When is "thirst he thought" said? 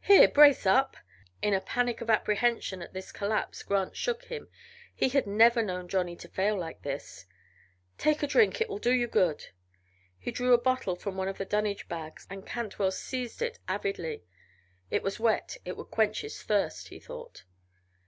16.40-17.42